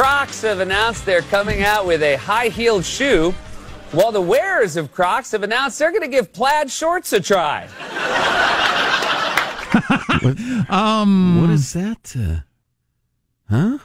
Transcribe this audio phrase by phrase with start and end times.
[0.00, 3.32] Crocs have announced they're coming out with a high heeled shoe,
[3.92, 7.68] while the wearers of Crocs have announced they're going to give plaid shorts a try.
[10.70, 12.14] Um, What is that?
[12.16, 12.40] Uh,
[13.50, 13.78] huh?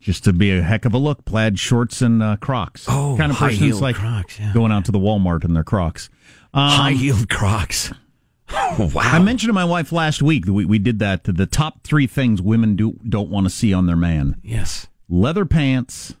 [0.00, 2.86] just to be a heck of a look, plaid shorts and uh, Crocs.
[2.88, 4.52] Oh, kind of person high-heeled like Crocs, yeah.
[4.52, 6.10] going out to the Walmart in their Crocs.
[6.52, 7.92] Um, High heeled Crocs.
[8.50, 8.88] wow.
[8.96, 11.22] I mentioned to my wife last week that we, we did that.
[11.24, 14.88] The top three things women do don't want to see on their man: yes.
[15.08, 16.14] Leather pants,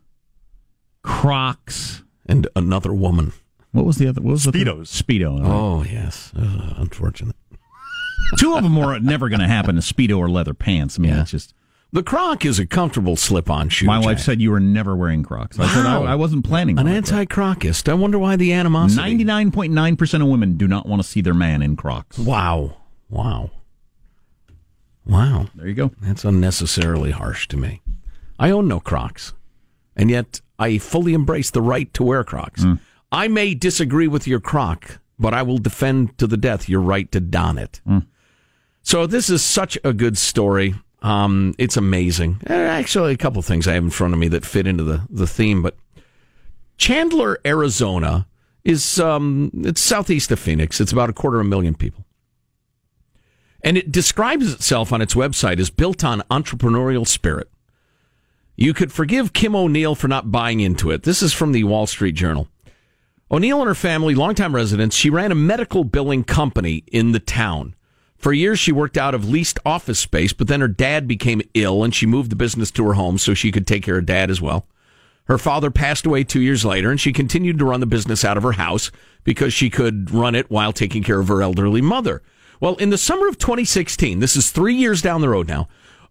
[1.02, 2.02] Crocs.
[2.26, 3.32] And another woman.
[3.72, 4.20] What was the other?
[4.20, 4.52] What was the?
[4.52, 5.02] Speedos.
[5.02, 5.40] Speedo.
[5.42, 6.32] Oh, yes.
[6.36, 7.36] Uh, unfortunate.
[8.36, 10.98] Two of them were never going to happen: a speedo or leather pants.
[10.98, 11.22] I mean, Yeah.
[11.22, 11.54] it's just.
[11.90, 13.86] The Croc is a comfortable slip on shoe.
[13.86, 15.58] My wife said you were never wearing Crocs.
[15.58, 16.04] I said I, Wow.
[16.04, 16.78] I wasn't planning.
[16.78, 17.88] An on it, anti Crocist.
[17.88, 19.00] I wonder why the animosity.
[19.00, 22.18] Ninety-nine point nine percent of women do not want to see their man in Crocs.
[22.18, 22.76] Wow.
[23.08, 23.52] Wow.
[25.06, 25.46] Wow.
[25.54, 25.92] There you go.
[26.02, 27.80] That's unnecessarily harsh to me.
[28.38, 29.32] I own no Crocs,
[29.96, 32.62] and yet I fully embrace the right to wear Crocs.
[32.62, 32.74] Hmm.
[33.10, 37.10] I may disagree with your Croc, but I will defend to the death your right
[37.12, 37.80] to don it.
[37.86, 38.00] Hmm.
[38.82, 40.74] So this is such a good story.
[41.02, 42.40] Um, it's amazing.
[42.46, 44.84] Eh, Actually, a couple of things I have in front of me that fit into
[44.84, 45.76] the, the theme, but
[46.76, 48.26] Chandler, Arizona
[48.64, 50.80] is um, it's southeast of Phoenix.
[50.80, 52.04] It's about a quarter of a million people.
[53.62, 57.48] And it describes itself on its website as built on entrepreneurial spirit.
[58.60, 61.04] You could forgive Kim O'Neill for not buying into it.
[61.04, 62.48] This is from the Wall Street Journal.
[63.30, 67.76] O'Neill and her family, longtime residents, she ran a medical billing company in the town.
[68.16, 71.84] For years, she worked out of leased office space, but then her dad became ill
[71.84, 74.28] and she moved the business to her home so she could take care of dad
[74.28, 74.66] as well.
[75.26, 78.36] Her father passed away two years later, and she continued to run the business out
[78.36, 78.90] of her house
[79.22, 82.22] because she could run it while taking care of her elderly mother.
[82.58, 85.68] Well, in the summer of 2016, this is three years down the road now,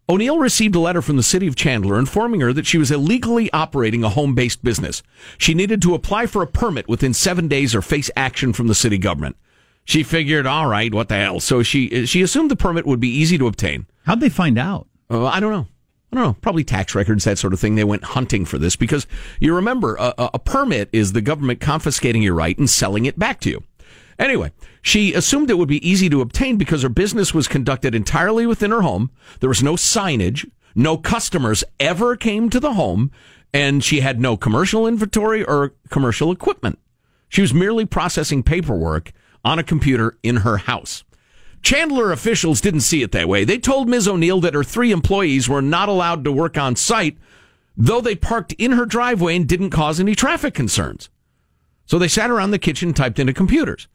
[0.10, 3.52] O'Neill received a letter from the city of Chandler informing her that she was illegally
[3.52, 5.04] operating a home based business.
[5.38, 8.76] She needed to apply for a permit within seven days or face action from the
[8.76, 9.36] city government.
[9.84, 11.42] She figured, all right, what the hell?
[11.42, 13.86] So she she assumed the permit would be easy to obtain.
[14.06, 14.88] How'd they find out?
[15.10, 15.68] Uh, I don't know.
[16.12, 16.38] I don't know.
[16.40, 17.76] Probably tax records, that sort of thing.
[17.76, 19.08] They went hunting for this because
[19.42, 23.42] you remember a, a permit is the government confiscating your right and selling it back
[23.42, 23.64] to you.
[24.20, 28.46] Anyway, she assumed it would be easy to obtain because her business was conducted entirely
[28.46, 29.12] within her home.
[29.40, 30.50] There was no signage.
[30.76, 33.12] No customers ever came to the home
[33.54, 36.80] and she had no commercial inventory or commercial equipment.
[37.30, 39.12] She was merely processing paperwork
[39.44, 41.04] on a computer in her house.
[41.62, 43.44] Chandler officials didn't see it that way.
[43.44, 44.08] They told Ms.
[44.08, 47.18] O'Neill that her three employees were not allowed to work on site,
[47.76, 51.10] though they parked in her driveway and didn't cause any traffic concerns.
[51.86, 53.88] So they sat around the kitchen, and typed into computers.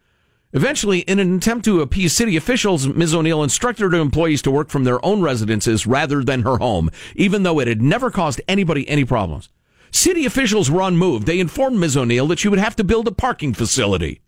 [0.54, 3.14] Eventually, in an attempt to appease city officials, Ms.
[3.14, 7.42] O'Neill instructed her employees to work from their own residences rather than her home, even
[7.42, 9.48] though it had never caused anybody any problems.
[9.90, 11.26] City officials were unmoved.
[11.26, 11.96] They informed Ms.
[11.96, 14.20] O'Neill that she would have to build a parking facility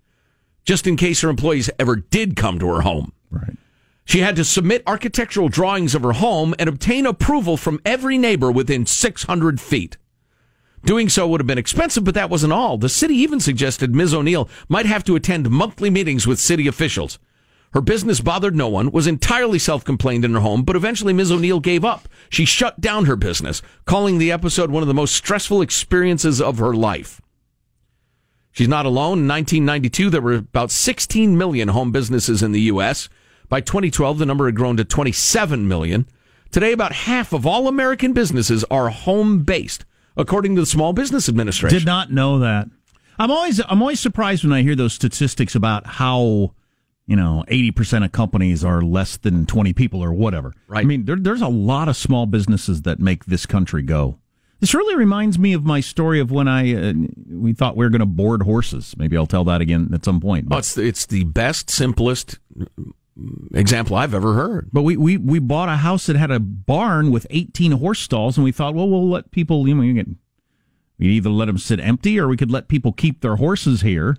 [0.65, 3.13] just in case her employees ever did come to her home.
[3.31, 3.57] Right.
[4.05, 8.51] She had to submit architectural drawings of her home and obtain approval from every neighbor
[8.51, 9.97] within 600 feet.
[10.85, 12.77] Doing so would have been expensive, but that wasn't all.
[12.77, 14.13] The city even suggested Ms.
[14.13, 17.19] O'Neill might have to attend monthly meetings with city officials.
[17.73, 21.33] Her business bothered no one, was entirely self-complained in her home, but eventually Ms.
[21.33, 22.07] O'Neill gave up.
[22.29, 26.59] She shut down her business, calling the episode one of the most stressful experiences of
[26.59, 27.21] her life.
[28.53, 29.21] She's not alone.
[29.21, 33.09] In 1992, there were about 16 million home businesses in the U.S.
[33.49, 36.07] By 2012, the number had grown to 27 million.
[36.53, 39.85] Today, about half of all American businesses are home based,
[40.17, 41.79] according to the Small Business Administration.
[41.79, 42.69] Did not know that.
[43.19, 46.55] I'm always I'm always surprised when I hear those statistics about how
[47.07, 50.53] you know 80% of companies are less than 20 people or whatever.
[50.67, 50.81] Right.
[50.81, 54.19] I mean, there, there's a lot of small businesses that make this country go.
[54.61, 56.95] This really reminds me of my story of when I uh,
[57.29, 58.95] we thought we were going to board horses.
[58.97, 60.49] Maybe I'll tell that again at some point.
[60.51, 62.39] Oh, it's, it's the best, simplest
[63.55, 64.71] example I've ever heard.
[64.73, 68.37] But we, we, we bought a house that had a barn with 18 horse stalls,
[68.37, 70.05] and we thought, well, we'll let people, you know,
[70.99, 74.17] we either let them sit empty or we could let people keep their horses here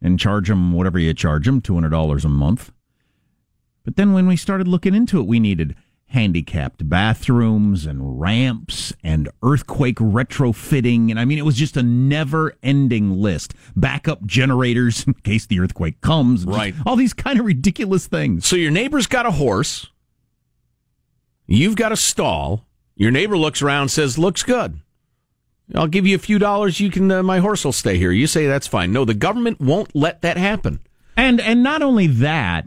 [0.00, 2.72] and charge them whatever you charge them, $200 a month.
[3.84, 5.74] But then when we started looking into it, we needed
[6.08, 11.10] handicapped bathrooms and ramps and earthquake retrofitting.
[11.10, 13.54] And I mean, it was just a never ending list.
[13.76, 16.44] Backup generators in case the earthquake comes.
[16.44, 16.74] Right.
[16.86, 18.46] All these kind of ridiculous things.
[18.46, 19.88] So your neighbor's got a horse.
[21.46, 22.66] You've got a stall.
[22.94, 24.80] Your neighbor looks around, says, "Looks good.
[25.74, 26.80] I'll give you a few dollars.
[26.80, 27.10] You can.
[27.10, 28.92] Uh, my horse will stay here." You say that's fine.
[28.92, 30.80] No, the government won't let that happen.
[31.16, 32.66] And and not only that,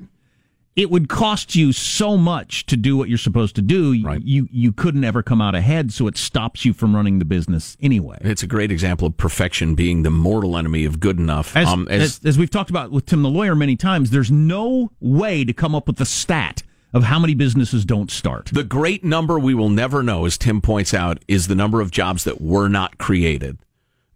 [0.76, 4.02] it would cost you so much to do what you're supposed to do.
[4.04, 4.22] Right.
[4.24, 7.76] You you couldn't ever come out ahead, so it stops you from running the business
[7.82, 8.18] anyway.
[8.22, 11.56] It's a great example of perfection being the mortal enemy of good enough.
[11.56, 14.92] As, Um, as, as we've talked about with Tim the lawyer many times, there's no
[15.00, 16.64] way to come up with a stat
[16.94, 18.50] of how many businesses don't start.
[18.52, 21.90] The great number we will never know, as Tim points out, is the number of
[21.92, 23.58] jobs that were not created.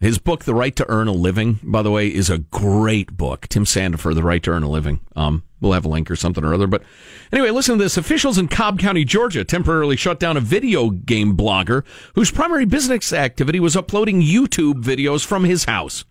[0.05, 3.47] His book, The Right to Earn a Living, by the way, is a great book.
[3.47, 4.99] Tim Sandefur, The Right to Earn a Living.
[5.15, 6.67] Um, we'll have a link or something or other.
[6.67, 6.83] But
[7.31, 7.97] anyway, listen to this.
[7.97, 11.83] Officials in Cobb County, Georgia temporarily shut down a video game blogger
[12.13, 16.05] whose primary business activity was uploading YouTube videos from his house.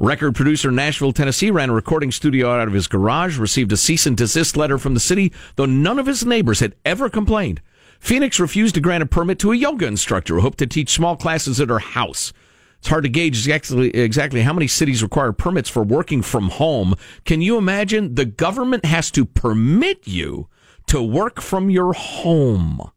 [0.00, 4.04] Record producer Nashville, Tennessee ran a recording studio out of his garage, received a cease
[4.04, 7.60] and desist letter from the city, though none of his neighbors had ever complained.
[8.00, 11.16] Phoenix refused to grant a permit to a yoga instructor who hoped to teach small
[11.16, 12.32] classes at her house.
[12.78, 16.94] It's hard to gauge exactly, exactly how many cities require permits for working from home.
[17.24, 18.14] Can you imagine?
[18.14, 20.48] The government has to permit you
[20.86, 22.90] to work from your home.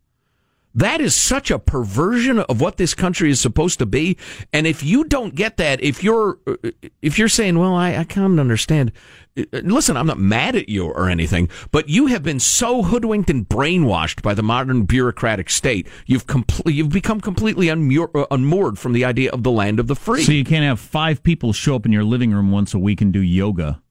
[0.74, 4.18] That is such a perversion of what this country is supposed to be.
[4.54, 6.56] And if you don't get that, if you're uh,
[7.02, 8.94] if you're saying, "Well, I, I can't understand,"
[9.38, 12.84] uh, uh, listen, I'm not mad at you or anything, but you have been so
[12.84, 15.88] hoodwinked and brainwashed by the modern bureaucratic state.
[16.06, 19.96] You've compl- you've become completely unmoored, unmoored from the idea of the land of the
[19.96, 20.24] free.
[20.24, 23.02] So you can't have five people show up in your living room once a week
[23.02, 23.82] and do yoga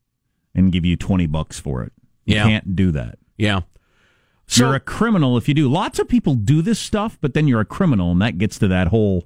[0.55, 1.93] and give you 20 bucks for it.
[2.25, 2.45] You Yeah.
[2.45, 3.19] can't do that.
[3.37, 3.61] yeah.
[4.59, 5.69] You're a criminal if you do.
[5.69, 8.69] Lots of people do this stuff, but then you're a criminal, and that gets to
[8.69, 9.25] that whole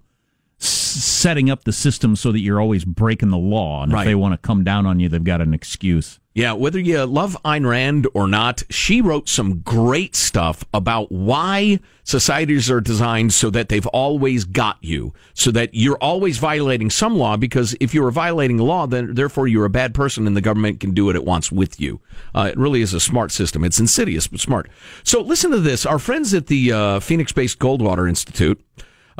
[0.65, 3.83] setting up the system so that you're always breaking the law.
[3.83, 4.03] And Right.
[4.03, 6.19] if they want to come down on you, they've got an excuse.
[6.37, 11.79] Yeah, whether you love Ayn Rand or not, she wrote some great stuff about why
[12.03, 17.17] societies are designed so that they've always got you, so that you're always violating some
[17.17, 17.37] law.
[17.37, 20.81] Because if you're violating a law, then therefore you're a bad person, and the government
[20.81, 22.01] can do what it wants with you.
[22.35, 23.63] Uh, it really is a smart system.
[23.63, 24.69] It's insidious but smart.
[25.05, 28.61] So listen to this: our friends at the uh, Phoenix-based Goldwater Institute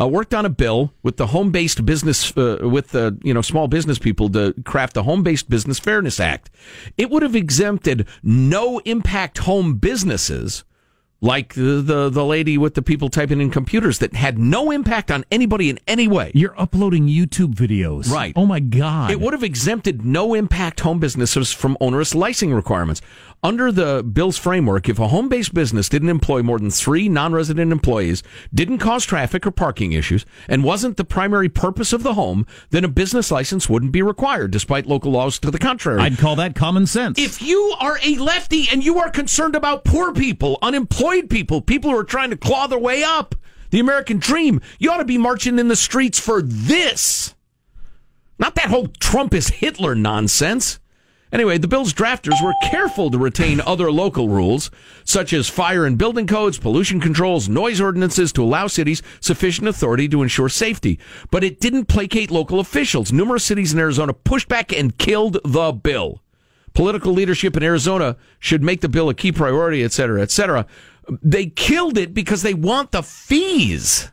[0.01, 3.69] uh, worked on a bill with the home-based business uh, with the you know small
[3.69, 6.51] business people to craft the home-based business fairness act.
[6.97, 10.65] It would have exempted no impact home businesses
[11.25, 15.11] like the, the the lady with the people typing in computers that had no impact
[15.11, 18.11] on anybody in any way You're uploading YouTube videos.
[18.11, 18.35] Right.
[18.37, 19.11] Oh my God.
[19.11, 23.01] it would have exempted no impact home businesses from onerous licensing requirements.
[23.43, 27.33] Under the bill's framework, if a home based business didn't employ more than three non
[27.33, 32.15] resident employees, didn't cause traffic or parking issues, and wasn't the primary purpose of the
[32.15, 36.01] home, then a business license wouldn't be required, despite local laws to the contrary.
[36.01, 37.19] I'd call that common sense.
[37.19, 41.91] If you are a lefty and you are concerned about poor people, unemployed people, people
[41.91, 43.35] who are trying to claw their way up,
[43.71, 47.35] the American dream, you ought to be marching in the streets for this.
[48.39, 50.81] Not that whole Trump is Hitler nonsense.
[51.33, 54.71] Anyway, the bill's drafters were careful to retain other local rules,
[55.05, 60.09] such as fire and building codes, pollution controls, noise ordinances to allow cities sufficient authority
[60.09, 61.01] to ensure safety.
[61.33, 63.13] But it didn't placate local officials.
[63.13, 66.23] Numerous cities in Arizona pushed back and killed the bill.
[66.73, 70.67] Political leadership in Arizona should make the bill a key priority, et cetera, et cetera.
[71.23, 74.11] They killed it because they want the fees.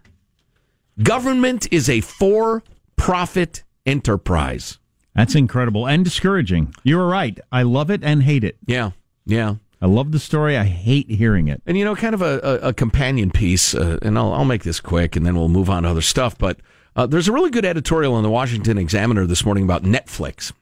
[1.01, 2.63] Government is a for
[2.95, 4.77] profit enterprise.
[5.15, 6.74] That's incredible and discouraging.
[6.83, 7.38] You were right.
[7.51, 8.57] I love it and hate it.
[8.65, 8.91] Yeah,
[9.25, 9.55] yeah.
[9.81, 10.57] I love the story.
[10.57, 11.62] I hate hearing it.
[11.65, 14.63] And you know, kind of a, a, a companion piece, uh, and I'll, I'll make
[14.63, 16.38] this quick, and then we'll move on to other stuff.
[16.38, 16.60] But
[16.95, 20.53] uh, there's a really good editorial in the Washington Examiner this morning about Netflix.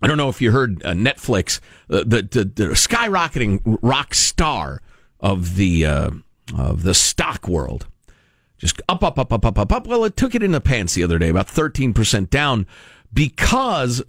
[0.00, 1.60] I don't know if you heard uh, Netflix,
[1.90, 4.80] uh, the, the the skyrocketing rock star
[5.20, 6.10] of the uh,
[6.56, 7.86] of the stock world,
[8.58, 9.86] just up, up, up, up, up, up, up.
[9.86, 12.66] Well, it took it in the pants the other day, about thirteen percent down,
[13.12, 14.02] because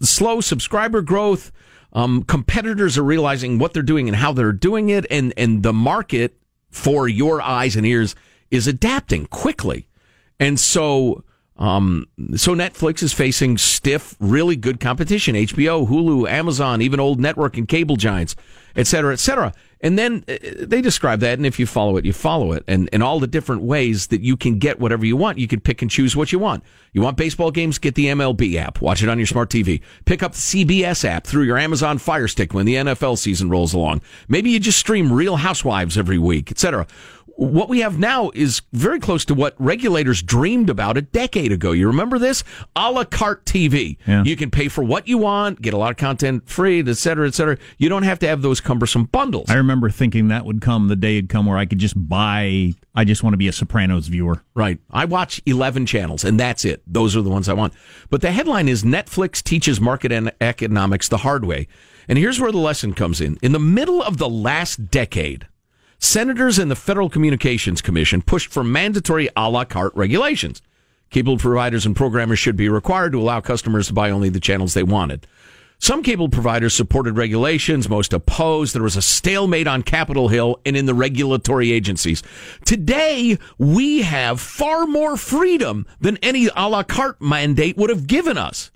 [0.00, 1.52] slow subscriber growth.
[1.92, 5.72] Um, competitors are realizing what they're doing and how they're doing it, and and the
[5.72, 6.36] market
[6.70, 8.14] for your eyes and ears
[8.50, 9.88] is adapting quickly,
[10.38, 11.24] and so.
[11.60, 15.34] Um, so Netflix is facing stiff, really good competition.
[15.34, 18.34] HBO, Hulu, Amazon, even old network and cable giants,
[18.74, 19.52] et cetera, et cetera.
[19.82, 22.88] And then uh, they describe that, and if you follow it, you follow it, and
[22.92, 25.38] and all the different ways that you can get whatever you want.
[25.38, 26.64] You can pick and choose what you want.
[26.92, 27.78] You want baseball games?
[27.78, 28.82] Get the MLB app.
[28.82, 29.80] Watch it on your smart TV.
[30.04, 33.72] Pick up the CBS app through your Amazon Fire Stick when the NFL season rolls
[33.72, 34.02] along.
[34.28, 36.86] Maybe you just stream Real Housewives every week, et cetera
[37.40, 41.72] what we have now is very close to what regulators dreamed about a decade ago.
[41.72, 42.44] You remember this?
[42.76, 43.96] A la carte TV.
[44.06, 44.22] Yeah.
[44.24, 47.26] You can pay for what you want, get a lot of content free, et cetera,
[47.26, 47.56] et cetera.
[47.78, 49.48] You don't have to have those cumbersome bundles.
[49.48, 52.74] I remember thinking that would come, the day it'd come where I could just buy,
[52.94, 54.44] I just want to be a Sopranos viewer.
[54.54, 54.78] Right.
[54.90, 56.82] I watch 11 channels and that's it.
[56.86, 57.72] Those are the ones I want.
[58.10, 61.68] But the headline is Netflix teaches market and economics the hard way.
[62.06, 63.38] And here's where the lesson comes in.
[63.40, 65.46] In the middle of the last decade,
[66.00, 70.60] senators and the Federal Communications Commission pushed for mandatory a la carte regulations.
[71.10, 74.74] Cable providers and programmers should be required to allow customers to buy only the channels
[74.74, 75.26] they wanted.
[75.78, 78.74] Some cable providers supported regulations, most opposed.
[78.74, 82.22] There was a stalemate on Capitol Hill and in the regulatory agencies.
[82.66, 88.36] Today, we have far more freedom than any a la carte mandate would have given
[88.36, 88.70] us.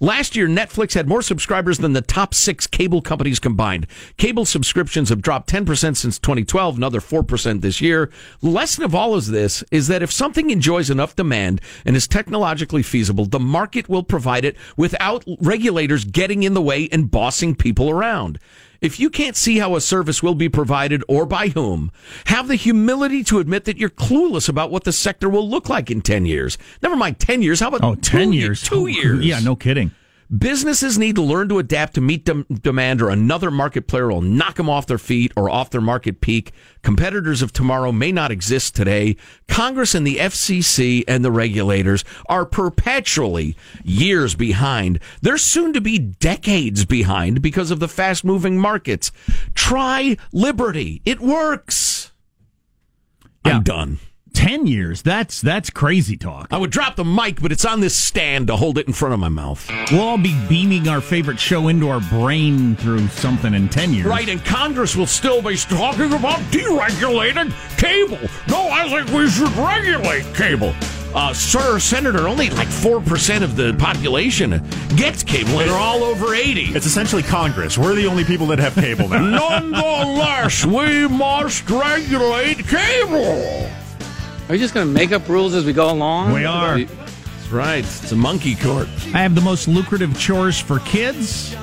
[0.00, 3.88] Last year, Netflix had more subscribers than the top six cable companies combined.
[4.16, 8.08] Cable subscriptions have dropped 10% since 2012, another 4% this year.
[8.40, 12.84] Lesson of all of this is that if something enjoys enough demand and is technologically
[12.84, 17.90] feasible, the market will provide it without regulators getting in the way and bossing people
[17.90, 18.38] around.
[18.80, 21.90] If you can't see how a service will be provided or by whom,
[22.26, 25.90] have the humility to admit that you're clueless about what the sector will look like
[25.90, 26.56] in 10 years.
[26.80, 27.58] Never mind 10 years.
[27.58, 28.62] How about Oh, 10 two, years.
[28.62, 29.24] Two oh, years.
[29.24, 29.90] Yeah, no kidding.
[30.36, 34.20] Businesses need to learn to adapt to meet dem- demand, or another market player will
[34.20, 36.52] knock them off their feet or off their market peak.
[36.82, 39.16] Competitors of tomorrow may not exist today.
[39.48, 45.00] Congress and the FCC and the regulators are perpetually years behind.
[45.22, 49.10] They're soon to be decades behind because of the fast moving markets.
[49.54, 51.00] Try liberty.
[51.06, 52.12] It works.
[53.46, 53.56] Yeah.
[53.56, 53.98] I'm done.
[54.38, 55.02] 10 years.
[55.02, 56.46] That's that's crazy talk.
[56.52, 59.12] I would drop the mic, but it's on this stand to hold it in front
[59.12, 59.68] of my mouth.
[59.90, 64.06] We'll all be beaming our favorite show into our brain through something in 10 years.
[64.06, 68.30] Right, and Congress will still be talking about deregulated cable.
[68.48, 70.72] No, I think we should regulate cable.
[71.16, 74.50] uh, sir, senator, only like 4% of the population
[74.94, 76.76] gets cable, and they're all over 80.
[76.76, 77.76] It's essentially Congress.
[77.76, 79.18] We're the only people that have cable now.
[79.18, 83.68] Nonetheless, we must regulate cable.
[84.48, 86.32] Are you just going to make up rules as we go along?
[86.32, 86.78] We are.
[86.78, 87.80] That's right.
[87.80, 88.88] It's a monkey court.
[89.12, 91.54] I have the most lucrative chores for kids,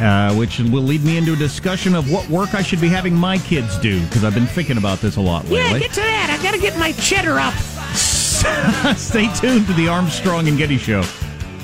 [0.00, 3.14] uh, which will lead me into a discussion of what work I should be having
[3.14, 5.58] my kids do because I've been thinking about this a lot lately.
[5.58, 6.36] Yeah, get to that.
[6.36, 7.54] I got to get my cheddar up.
[8.96, 11.04] Stay tuned to the Armstrong and Getty Show.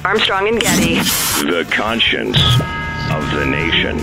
[0.04, 0.94] Armstrong and Getty.
[1.50, 2.38] The conscience
[3.10, 3.98] of the nation.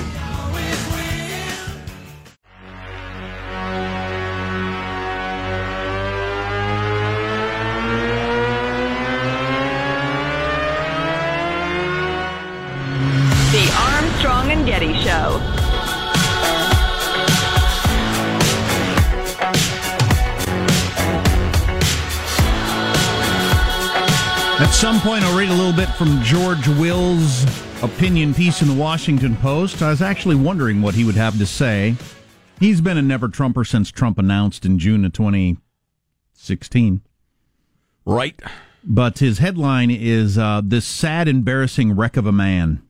[25.68, 27.44] Little bit from George Will's
[27.84, 29.82] opinion piece in the Washington Post.
[29.82, 31.98] I was actually wondering what he would have to say.
[32.58, 37.02] He's been a never Trumper since Trump announced in June of 2016.
[38.06, 38.40] Right.
[38.82, 42.82] But his headline is uh, This Sad, Embarrassing Wreck of a Man.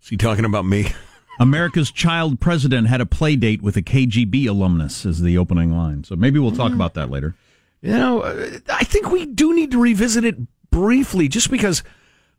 [0.00, 0.92] Is he talking about me?
[1.40, 6.04] America's child president had a play date with a KGB alumnus, is the opening line.
[6.04, 7.34] So maybe we'll talk about that later.
[7.82, 10.36] You know, uh, I think we do need to revisit it
[10.70, 11.82] briefly just because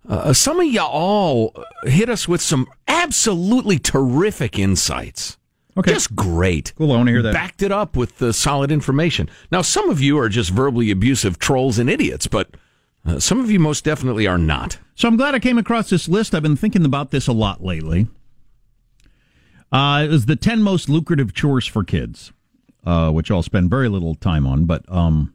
[0.08, 5.38] uh, some of y'all hit us with some absolutely terrific insights.
[5.78, 5.94] Okay.
[5.94, 6.74] Just great.
[6.76, 7.34] Cool, I want to hear that.
[7.34, 9.30] Backed it up with the solid information.
[9.52, 12.50] Now, some of you are just verbally abusive trolls and idiots, but
[13.06, 14.80] uh, some of you most definitely are not.
[14.96, 16.36] So I'm glad I came across this list.
[16.36, 18.08] I've been thinking about this a lot lately.
[19.72, 22.34] Uh, it was the 10 most lucrative chores for kids,
[22.86, 24.66] uh, which I'll spend very little time on.
[24.66, 25.34] But um,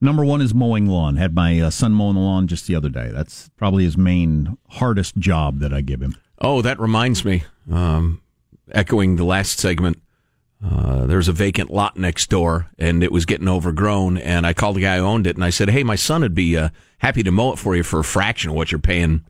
[0.00, 1.16] number one is mowing lawn.
[1.16, 3.10] Had my uh, son mowing the lawn just the other day.
[3.12, 6.16] That's probably his main, hardest job that I give him.
[6.40, 7.44] Oh, that reminds me.
[7.70, 8.22] Um,
[8.72, 10.00] echoing the last segment,
[10.64, 14.18] uh, there's a vacant lot next door, and it was getting overgrown.
[14.18, 16.34] And I called the guy who owned it, and I said, "Hey, my son would
[16.34, 19.24] be uh, happy to mow it for you for a fraction of what you're paying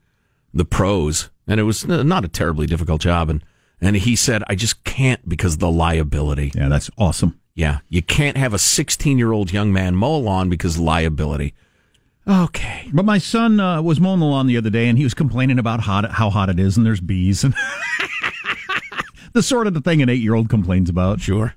[0.55, 3.31] the pros." And it was not a terribly difficult job.
[3.31, 3.45] And
[3.81, 7.39] and he said, "I just can't because of the liability." Yeah, that's awesome.
[7.59, 11.55] Yeah, you can't have a 16 year old young man mow a lawn because liability.
[12.25, 12.89] Okay.
[12.93, 15.59] But my son uh, was mowing the lawn the other day, and he was complaining
[15.59, 17.57] about hot, how hot it is, and there's bees, and
[19.33, 21.21] the sort of the thing an eight year old complains about.
[21.21, 21.53] Sure.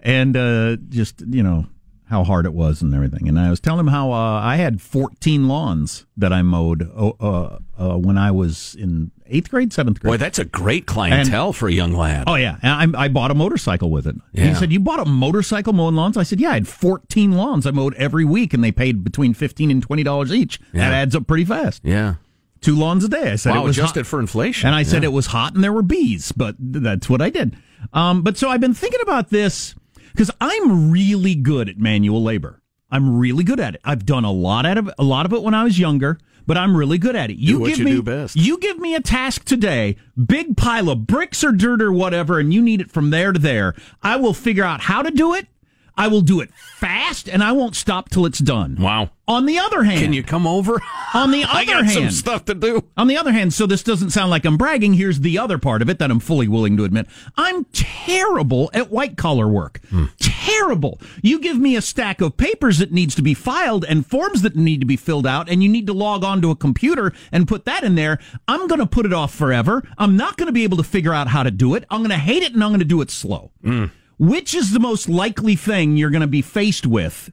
[0.00, 1.66] and uh, just you know
[2.08, 3.28] how hard it was and everything.
[3.28, 7.08] And I was telling him how uh, I had 14 lawns that I mowed uh,
[7.20, 10.12] uh, uh, when I was in eighth grade, seventh grade.
[10.12, 12.24] Boy, that's a great clientele for a young lad.
[12.28, 14.14] Oh yeah, and I, I bought a motorcycle with it.
[14.32, 14.46] Yeah.
[14.46, 17.66] He said, "You bought a motorcycle mowing lawns?" I said, "Yeah, I had 14 lawns
[17.66, 20.60] I mowed every week, and they paid between 15 and 20 dollars each.
[20.72, 20.88] Yeah.
[20.88, 21.82] That adds up pretty fast.
[21.84, 22.14] Yeah.
[22.60, 24.06] Two lawns a day." I said, Wow, it was adjusted hot.
[24.06, 24.68] for inflation.
[24.68, 27.56] And I said it was hot and there were bees, but that's what I did.
[27.92, 29.74] Um, but so I've been thinking about this
[30.16, 32.62] because I'm really good at manual labor.
[32.90, 33.82] I'm really good at it.
[33.84, 36.56] I've done a lot out of a lot of it when I was younger, but
[36.56, 37.36] I'm really good at it.
[37.36, 38.34] You give you me best.
[38.34, 42.54] you give me a task today, big pile of bricks or dirt or whatever, and
[42.54, 43.74] you need it from there to there.
[44.02, 45.48] I will figure out how to do it.
[45.96, 48.76] I will do it fast, and I won't stop till it's done.
[48.78, 49.10] Wow.
[49.28, 50.80] On the other hand, Can you come over?
[51.14, 52.84] on the other I got hand, some stuff to do.
[52.96, 55.82] on the other hand, so this doesn't sound like I'm bragging, here's the other part
[55.82, 57.06] of it that I'm fully willing to admit.
[57.36, 59.80] I'm terrible at white collar work.
[59.90, 60.04] Hmm.
[60.20, 61.00] Terrible.
[61.22, 64.54] You give me a stack of papers that needs to be filed and forms that
[64.54, 67.48] need to be filled out, and you need to log on to a computer and
[67.48, 68.18] put that in there.
[68.46, 69.82] I'm going to put it off forever.
[69.98, 71.84] I'm not going to be able to figure out how to do it.
[71.90, 73.50] I'm going to hate it and I'm going to do it slow.
[73.64, 73.86] Hmm.
[74.18, 77.30] Which is the most likely thing you're going to be faced with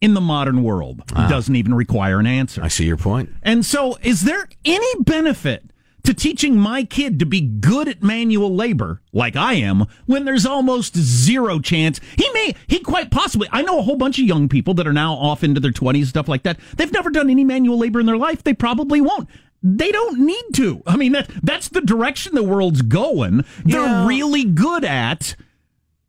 [0.00, 1.00] in the modern world?
[1.00, 1.28] It ah.
[1.28, 2.62] doesn't even require an answer.
[2.62, 3.30] I see your point.
[3.42, 5.70] And so, is there any benefit
[6.04, 10.44] to teaching my kid to be good at manual labor like I am when there's
[10.44, 14.48] almost zero chance he may, he quite possibly, I know a whole bunch of young
[14.50, 16.60] people that are now off into their 20s, stuff like that.
[16.76, 18.42] They've never done any manual labor in their life.
[18.44, 19.28] They probably won't.
[19.62, 20.82] They don't need to.
[20.86, 23.44] I mean, that, that's the direction the world's going.
[23.64, 24.06] They're Yeah.
[24.06, 25.36] really good at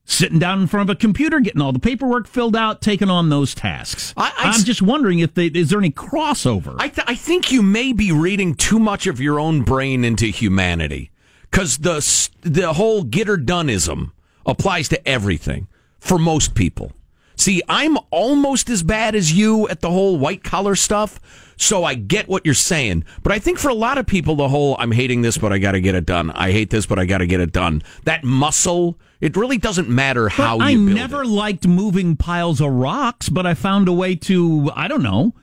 [0.06, 3.30] sitting down in front of a computer, getting all the paperwork filled out, taking on
[3.30, 4.14] those tasks.
[4.16, 6.76] I- I'm just wondering if they, is there any crossover?
[6.80, 10.28] I, th- I think you may be reading too much of your own brain into
[10.28, 11.12] humanity
[11.50, 11.96] because the
[12.42, 14.12] the whole get her doneism
[14.46, 15.68] applies to everything
[16.00, 16.92] for most people.
[17.36, 21.20] See, I'm almost as bad as you at the whole white collar stuff.
[21.58, 23.06] So I get what you're saying.
[23.24, 25.58] But I think for a lot of people, the whole I'm hating this, but I
[25.58, 26.32] got to get it done.
[26.32, 27.82] I hate this, but I got to get it done.
[28.04, 31.28] That muscle, it really doesn't matter how I you build never it.
[31.28, 34.70] liked moving piles of rocks, but I found a way to.
[34.76, 35.34] I don't know.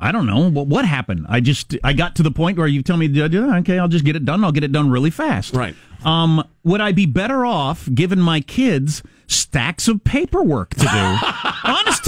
[0.00, 1.26] I don't know what what happened.
[1.28, 4.14] I just I got to the point where you tell me, okay, I'll just get
[4.14, 4.44] it done.
[4.44, 5.54] I'll get it done really fast.
[5.54, 5.74] Right.
[6.04, 10.86] Um, would I be better off giving my kids stacks of paperwork to do?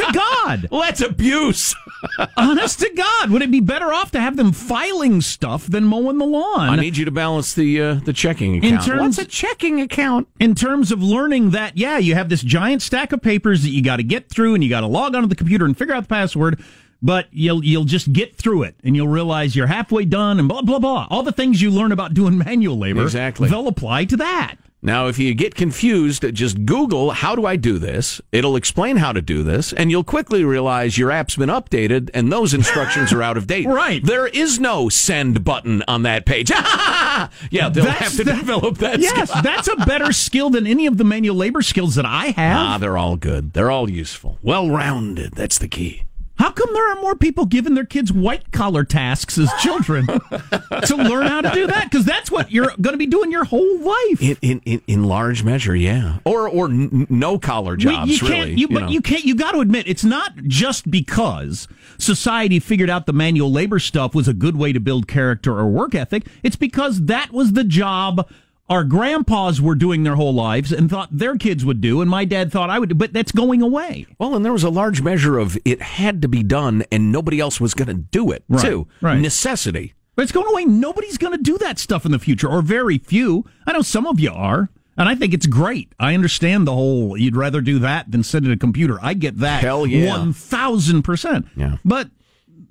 [0.07, 0.67] To God.
[0.71, 1.75] Well, that's abuse.
[2.37, 6.19] Honest to God, would it be better off to have them filing stuff than mowing
[6.19, 6.69] the lawn?
[6.71, 8.85] I need you to balance the uh, the checking In account.
[8.87, 10.29] terms- What's a checking account?
[10.41, 13.83] in terms of learning that, yeah, you have this giant stack of papers that you
[13.83, 16.05] got to get through, and you got to log onto the computer and figure out
[16.05, 16.63] the password.
[17.03, 20.63] But you'll you'll just get through it, and you'll realize you're halfway done, and blah
[20.63, 21.07] blah blah.
[21.11, 23.49] All the things you learn about doing manual labor, Exactly.
[23.49, 24.57] they'll apply to that.
[24.83, 28.21] Now, if you get confused, just Google how do I do this?
[28.33, 32.33] It'll explain how to do this, and you'll quickly realize your app's been updated and
[32.33, 33.67] those instructions are out of date.
[33.81, 34.05] Right.
[34.05, 36.51] There is no send button on that page.
[36.51, 39.01] yeah, they'll That's have to the- develop that.
[39.01, 42.57] Yes, that's a better skill than any of the manual labor skills that I have.
[42.57, 43.53] Ah, they're all good.
[43.53, 44.39] They're all useful.
[44.43, 45.33] Well rounded.
[45.33, 46.05] That's the key.
[46.41, 50.97] How come there are more people giving their kids white collar tasks as children to
[50.97, 51.89] learn how to do that?
[51.91, 54.23] Because that's what you're going to be doing your whole life.
[54.23, 56.21] In, in, in, in large measure, yeah.
[56.25, 58.55] Or or n- no collar jobs, you can't, really.
[58.55, 58.89] You, but know.
[58.89, 59.25] you can't.
[59.25, 64.15] You got to admit, it's not just because society figured out the manual labor stuff
[64.15, 66.27] was a good way to build character or work ethic.
[66.43, 68.27] It's because that was the job
[68.71, 72.25] our grandpas were doing their whole lives and thought their kids would do, and my
[72.25, 72.89] dad thought I would.
[72.91, 72.95] do.
[72.95, 74.07] But that's going away.
[74.19, 77.41] Well, and there was a large measure of it had to be done, and nobody
[77.41, 78.87] else was going to do it Right, too.
[79.03, 79.19] right.
[79.21, 79.93] Necessity.
[80.17, 80.65] But it's going away.
[80.65, 83.45] Nobody's going to do that stuff in the future, or very few.
[83.67, 84.71] I know some of you are.
[84.97, 85.95] And I think it's great.
[85.99, 88.99] I understand the whole you'd rather do that than sit at a computer.
[89.01, 89.63] I get that.
[89.63, 90.15] Hell yeah.
[90.15, 91.47] 1000%.
[91.57, 91.77] Yeah.
[91.87, 92.11] But,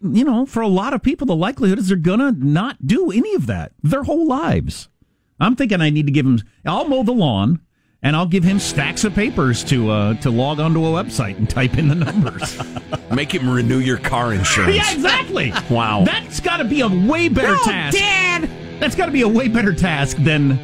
[0.03, 3.09] you know, for a lot of people, the likelihood is they're going to not do
[3.11, 4.89] any of that their whole lives.
[5.39, 7.61] I'm thinking I need to give him, I'll mow the lawn.
[8.01, 11.49] And I'll give him stacks of papers to uh, to log onto a website and
[11.49, 12.57] type in the numbers.
[13.13, 14.73] Make him renew your car insurance.
[14.77, 15.51] yeah, exactly.
[15.69, 16.05] Wow.
[16.05, 17.97] That's got to be a way better No, task.
[17.97, 18.49] Dad!
[18.79, 20.57] That's got to be a way better task than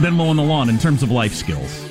[0.00, 1.88] than mowing the lawn in terms of life skills.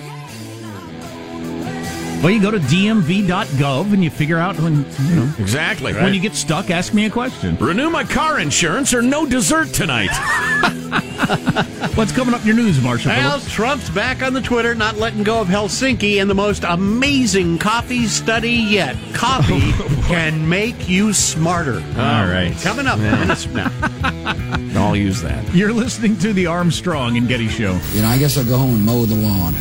[2.22, 5.92] Well, you go to dmv.gov and you figure out when you know Exactly.
[5.94, 6.70] when you get stuck.
[6.70, 7.58] Ask me a question.
[7.58, 10.12] renew my car insurance or no dessert tonight.
[11.96, 13.10] What's coming up in your news, Marshall?
[13.10, 13.52] Well, Phillips?
[13.52, 18.06] Trump's back on the Twitter, not letting go of Helsinki, and the most amazing coffee
[18.06, 18.96] study yet.
[19.14, 21.76] Coffee oh, can make you smarter.
[21.76, 22.56] All um, right.
[22.62, 23.72] Coming up minutes from now.
[24.76, 25.56] I'll use that.
[25.56, 27.80] You're listening to the Armstrong and Getty Show.
[27.94, 29.56] You know, I guess I'll go home and mow the lawn.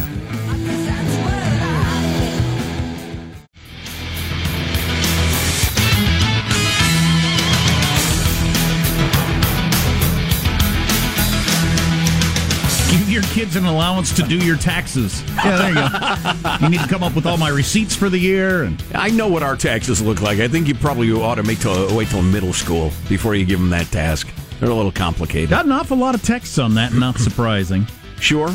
[13.41, 15.23] Kids an allowance to do your taxes.
[15.43, 16.57] Yeah, there you go.
[16.61, 19.29] you need to come up with all my receipts for the year and I know
[19.29, 20.41] what our taxes look like.
[20.41, 23.59] I think you probably ought to make till, wait till middle school before you give
[23.59, 24.29] them that task.
[24.59, 25.49] They're a little complicated.
[25.49, 26.93] got an awful lot of texts on that.
[26.93, 27.87] Not surprising.
[28.21, 28.51] Sure.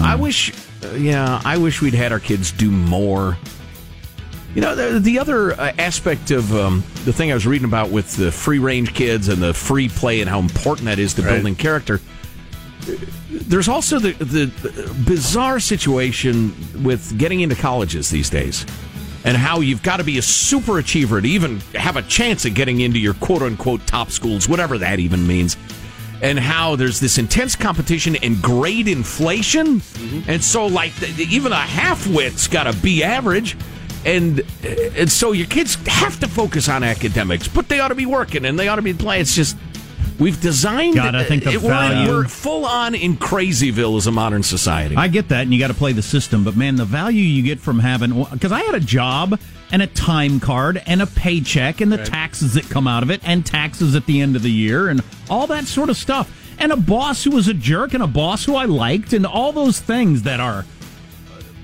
[0.00, 0.52] I wish,
[0.84, 3.38] uh, yeah, I wish we'd had our kids do more.
[4.56, 7.90] You know, the, the other uh, aspect of um, the thing I was reading about
[7.90, 11.22] with the free range kids and the free play and how important that is to
[11.22, 11.34] Right.
[11.34, 12.00] building character.
[13.30, 18.64] There's also the, the bizarre situation with getting into colleges these days
[19.24, 22.54] and how you've got to be a super achiever to even have a chance at
[22.54, 25.56] getting into your quote unquote top schools, whatever that even means.
[26.22, 29.80] And how there's this intense competition and grade inflation.
[29.80, 30.30] Mm-hmm.
[30.30, 33.56] And so, like, even a half wit's got to be average.
[34.04, 38.06] And, and so your kids have to focus on academics, but they ought to be
[38.06, 39.22] working and they ought to be playing.
[39.22, 39.56] It's just,
[40.20, 44.06] we've designed God, I think the it- we're, value- we're full on in crazyville as
[44.06, 44.94] a modern society.
[44.96, 46.44] I get that, and you got to play the system.
[46.44, 49.40] But man, the value you get from having because I had a job
[49.72, 53.20] and a time card and a paycheck and the taxes that come out of it
[53.24, 56.30] and taxes at the end of the year and all that sort of stuff.
[56.58, 59.52] And a boss who was a jerk and a boss who I liked and all
[59.52, 60.66] those things that are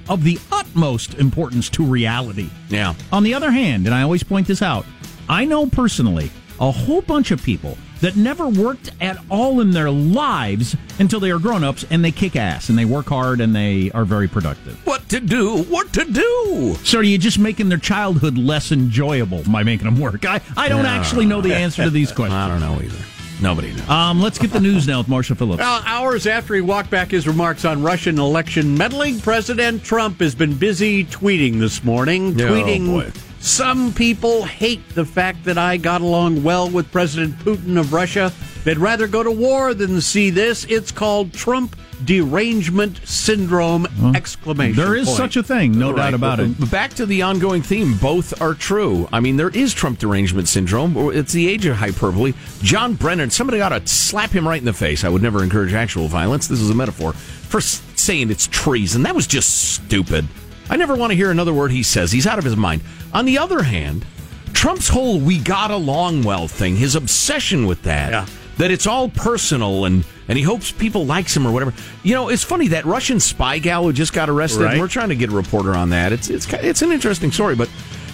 [0.09, 2.49] of the utmost importance to reality.
[2.69, 2.95] yeah.
[3.12, 4.87] On the other hand, and I always point this out,
[5.29, 9.90] I know personally a whole bunch of people that never worked at all in their
[9.90, 13.53] lives until they are grown ups and they kick ass and they work hard and
[13.53, 14.75] they are very productive.
[14.87, 15.64] What to do?
[15.64, 16.77] What to do?
[16.85, 20.25] So are you just making their childhood less enjoyable by making them work?
[20.25, 22.35] I, I don't actually know the answer to these questions.
[22.35, 23.05] I don't know either.
[23.42, 23.88] Nobody knows.
[23.88, 25.59] Um, let's get the news now with Marshall Phillips.
[25.59, 30.37] Well, hours after he walked back his remarks on Russian election meddling, President Trump has
[30.37, 32.40] been busy tweeting this morning.
[32.40, 33.11] Oh, tweeting, boy.
[33.46, 38.32] Some people hate the fact that I got along well with President Putin of Russia.
[38.64, 40.64] They'd rather go to war than see this.
[40.64, 43.87] It's called Trump derangement syndrome!
[44.16, 44.74] exclamation.
[44.76, 45.16] There is point.
[45.16, 46.70] such a thing, no Right, doubt about but- it.
[46.70, 49.09] Back to the ongoing theme, both are true.
[49.12, 50.96] I mean, there is Trump derangement syndrome.
[50.96, 52.35] or It's the age of hyperbole.
[52.62, 55.04] John Brennan, somebody ought to slap him right in the face.
[55.04, 56.48] I would never encourage actual violence.
[56.48, 59.04] This is a metaphor for saying it's treason.
[59.04, 60.26] That was just stupid.
[60.68, 62.12] I never want to hear another word he says.
[62.12, 62.83] He's out of his mind.
[63.12, 64.05] On the other hand,
[64.52, 68.26] Trump's whole "we got along well" thing, his obsession with that, Yeah.
[68.59, 71.72] that it's all personal and and he hopes people likes him or whatever.
[72.02, 74.62] You know, it's funny that Russian spy gal who just got arrested.
[74.64, 74.79] Right.
[74.79, 76.12] We're trying to get a reporter on that.
[76.12, 77.68] It's it's it's an interesting story, but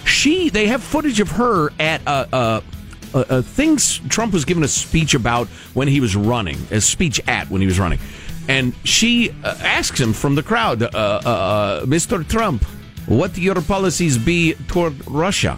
[0.05, 2.27] she they have footage of her at a.
[2.31, 2.63] a
[3.15, 7.21] uh, uh, things Trump was giving a speech about when he was running, a speech
[7.27, 7.99] at when he was running,
[8.47, 12.27] and she uh, asks him from the crowd, uh, uh, uh, "Mr.
[12.27, 12.63] Trump,
[13.05, 15.57] what your policies be toward Russia?"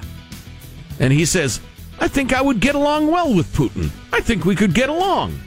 [0.99, 1.59] And he says,
[1.99, 3.89] I think I would get along well with Putin.
[4.13, 5.37] I think we could get along.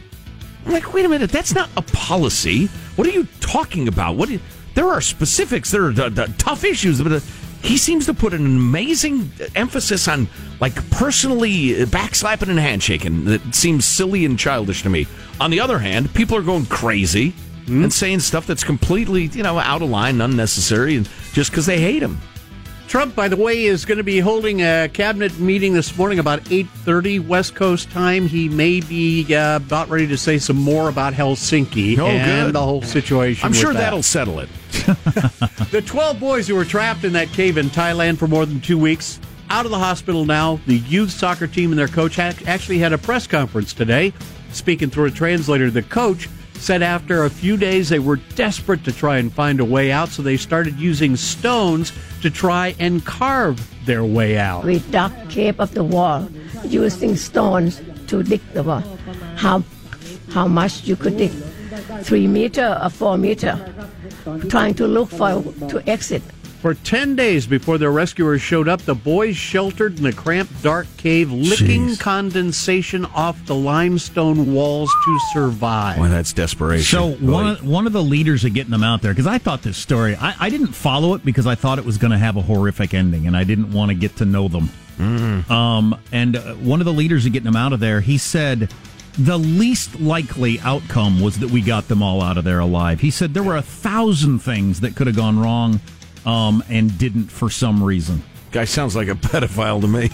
[0.66, 2.66] I'm like, wait a minute, that's not a policy.
[2.96, 4.16] What are you talking about?
[4.16, 4.28] What?
[4.28, 4.40] you-
[4.74, 5.70] there are specifics.
[5.70, 7.22] There are tough issues, but
[7.62, 10.28] he seems to put an amazing emphasis on
[10.60, 13.24] like personally backslapping and handshaking.
[13.26, 15.06] That seems silly and childish to me.
[15.40, 17.34] On the other hand, people are going crazy
[17.66, 21.78] and saying stuff that's completely, you know, out of line, unnecessary, and just because they
[21.80, 22.18] hate him.
[22.88, 26.40] Trump, by the way, is going to be holding a cabinet meeting this morning about
[26.44, 28.26] 8.30 West Coast time.
[28.26, 32.54] He may be uh, about ready to say some more about Helsinki Oh, and good.
[32.54, 33.78] the whole situation I'm sure that.
[33.80, 34.48] that'll settle it.
[35.70, 38.78] The 12 boys who were trapped in that cave in Thailand for more than two
[38.78, 39.20] weeks,
[39.50, 40.60] out of the hospital now.
[40.66, 44.12] The youth soccer team and their coach ha- actually had a press conference today.
[44.52, 48.92] Speaking through a translator, the coach said after a few days they were desperate to
[48.92, 53.60] try and find a way out, so they started using stones to try and carve
[53.84, 54.64] their way out.
[54.64, 56.28] We dug cave of the wall
[56.64, 58.82] using stones to dig the wall.
[59.36, 59.62] How
[60.32, 61.32] how much you could dig?
[62.02, 63.74] Three meter or four meter.
[64.48, 66.22] Trying to look for to exit.
[66.60, 70.88] For 10 days before their rescuers showed up, the boys sheltered in a cramped, dark
[70.96, 72.00] cave, licking Jeez.
[72.00, 75.98] condensation off the limestone walls to survive.
[75.98, 76.84] Boy, that's desperation.
[76.84, 77.32] So Boy.
[77.32, 79.76] one of, one of the leaders of getting them out there because I thought this
[79.76, 82.42] story I, I didn't follow it because I thought it was going to have a
[82.42, 84.68] horrific ending and I didn't want to get to know them.
[85.48, 88.68] Um, and uh, one of the leaders of getting them out of there, he said
[89.18, 93.00] the least likely outcome was that we got them all out of there alive.
[93.00, 95.80] He said there were a thousand things that could have gone wrong,
[96.24, 98.22] um, and didn't for some reason.
[98.52, 100.10] Guy sounds like a pedophile to me.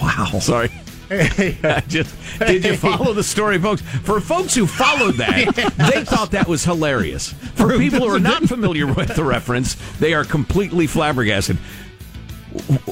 [0.00, 0.38] Wow.
[0.40, 0.70] Sorry.
[1.10, 3.80] I just did you follow the story, folks?
[3.80, 5.54] For folks who followed that,
[5.94, 7.32] they thought that was hilarious.
[7.32, 11.56] For people who are not familiar with the reference, they are completely flabbergasted.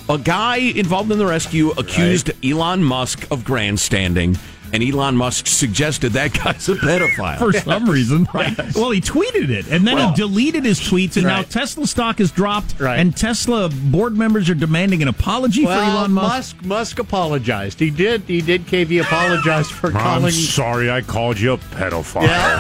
[0.09, 4.39] A guy involved in the rescue accused Elon Musk of grandstanding,
[4.77, 7.39] and Elon Musk suggested that guy's a pedophile.
[7.39, 8.29] for some reason.
[8.35, 8.55] Right.
[8.75, 12.19] Well, he tweeted it, and then Well- he deleted his tweets, and now Tesla stock
[12.19, 12.99] has dropped, Right.
[13.01, 16.57] and Tesla board members are demanding an apology Well, for Elon Musk.
[16.57, 17.81] Musk Musk apologized.
[17.81, 18.23] He did.
[18.27, 18.67] He did.
[18.67, 20.27] KV apologized for calling.
[20.27, 22.23] I'm sorry I called you a pedophile.
[22.23, 22.57] yeah,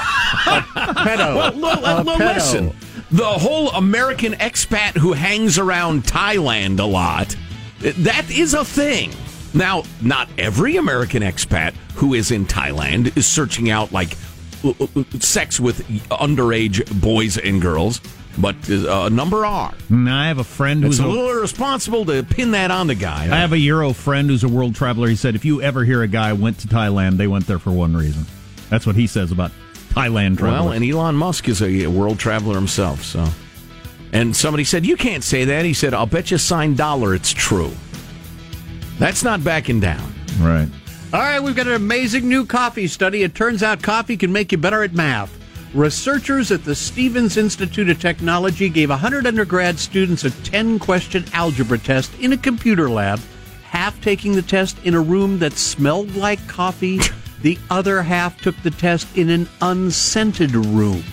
[0.46, 0.60] a
[0.94, 1.36] pedo.
[1.36, 2.34] Well, lo- a lo- pedo.
[2.34, 2.76] listen,
[3.10, 7.36] the whole American expat who hangs around Thailand a lot,
[7.80, 9.12] that is a thing.
[9.54, 14.16] Now, not every American expat who is in Thailand is searching out like
[14.64, 18.00] uh, uh, sex with underage boys and girls,
[18.38, 19.72] but uh, a number are.
[19.90, 23.24] I have a friend who's a a, little irresponsible to pin that on the guy.
[23.24, 25.08] I have a Euro friend who's a world traveler.
[25.08, 27.70] He said if you ever hear a guy went to Thailand, they went there for
[27.70, 28.26] one reason.
[28.68, 29.52] That's what he says about
[29.90, 30.66] Thailand travel.
[30.66, 33.26] Well, and Elon Musk is a world traveler himself, so.
[34.12, 35.64] And somebody said, You can't say that.
[35.64, 37.72] He said, I'll bet you a sign dollar it's true.
[38.98, 40.14] That's not backing down.
[40.40, 40.68] right.
[41.12, 43.22] All right, we've got an amazing new coffee study.
[43.22, 45.32] It turns out coffee can make you better at math.
[45.72, 51.78] Researchers at the Stevens Institute of Technology gave 100 undergrad students a 10 question algebra
[51.78, 53.20] test in a computer lab,
[53.62, 56.98] half taking the test in a room that smelled like coffee,
[57.42, 61.04] the other half took the test in an unscented room.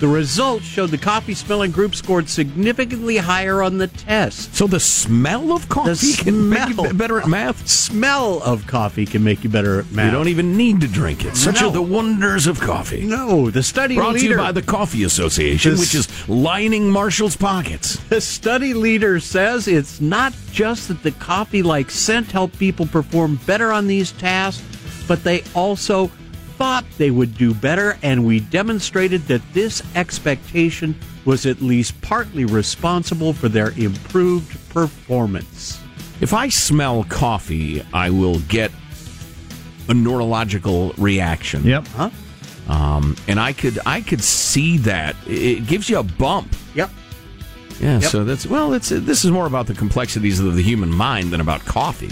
[0.00, 4.54] The results showed the coffee smelling group scored significantly higher on the test.
[4.56, 7.68] So the smell of coffee The can make you better at math?
[7.68, 10.06] Smell of coffee can make you better at math.
[10.06, 11.36] You don't even need to drink it.
[11.36, 11.68] Such No.
[11.68, 13.02] are the wonders of coffee.
[13.02, 16.88] No, the study Brought to leader you by the Coffee Association, This- which is lining
[16.90, 17.98] Marshall's pockets.
[18.08, 23.38] The study leader says it's not just that the coffee like scent help people perform
[23.44, 24.62] better on these tasks,
[25.06, 26.10] but they also
[26.60, 30.94] thought they would do better, and we demonstrated that this expectation
[31.24, 35.80] was at least partly responsible for their improved performance.
[36.20, 38.70] If I smell coffee, I will get
[39.88, 41.64] a neurological reaction.
[41.64, 41.86] Yep.
[41.86, 42.10] Huh?
[42.68, 46.54] Um, and I could I could see that it gives you a bump.
[46.74, 46.90] Yep.
[47.80, 48.00] Yeah.
[48.00, 48.02] Yep.
[48.02, 51.40] So that's well, it's this is more about the complexities of the human mind than
[51.40, 52.10] about coffee.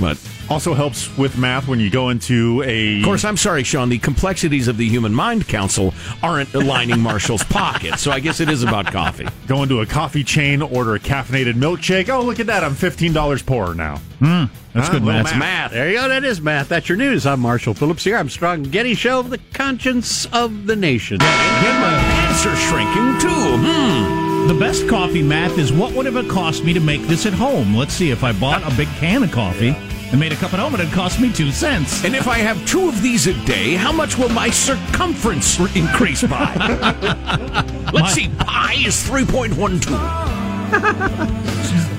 [0.00, 0.18] But
[0.50, 2.98] Also helps with math when you go into a.
[2.98, 3.88] of course, I'm sorry, Sean.
[3.88, 8.48] The complexities of the human mind council aren't lining Marshall's pocket, so I guess it
[8.50, 9.28] is about coffee.
[9.46, 12.08] Go into a coffee chain, order a caffeinated milkshake.
[12.08, 12.64] Oh, look at that!
[12.64, 13.98] I'm fifteen dollars poorer now.
[14.18, 14.94] Hmm, that's Huh?
[14.94, 15.24] good math.
[15.26, 15.70] That's math.
[15.72, 16.08] There you go.
[16.08, 16.68] That is math.
[16.68, 17.24] That's your news.
[17.26, 18.16] I'm Marshall Phillips here.
[18.16, 21.18] Armstrong and Getty Show, the conscience of the nation.
[21.18, 21.94] Get my
[22.28, 23.56] answer shrinking too.
[23.58, 24.23] Hmm.
[24.46, 27.32] The best coffee math is what would have it cost me to make this at
[27.32, 27.74] home?
[27.74, 29.70] Let's see, if I bought a big can of coffee
[30.10, 32.04] and made a cup at home, it'd cost me two cents.
[32.04, 36.22] And if I have two of these a day, how much will my circumference increase
[36.22, 36.54] by?
[37.92, 38.28] Let's My- see.
[38.38, 39.94] Pi is three point one two.